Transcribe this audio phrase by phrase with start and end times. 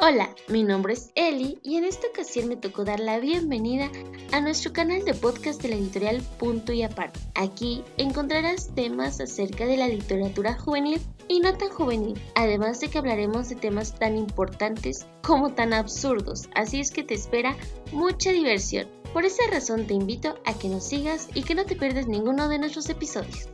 [0.00, 3.90] Hola, mi nombre es Eli y en esta ocasión me tocó dar la bienvenida
[4.30, 7.18] a nuestro canal de podcast de la editorial Punto y Aparte.
[7.34, 12.98] Aquí encontrarás temas acerca de la literatura juvenil y no tan juvenil, además de que
[12.98, 17.56] hablaremos de temas tan importantes como tan absurdos, así es que te espera
[17.90, 18.86] mucha diversión.
[19.12, 22.48] Por esa razón te invito a que nos sigas y que no te pierdas ninguno
[22.48, 23.48] de nuestros episodios.